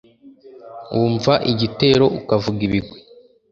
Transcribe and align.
Wumva 0.95 1.33
igitero 1.51 2.05
ukavuga 2.19 2.59
ibigwi 2.67 2.97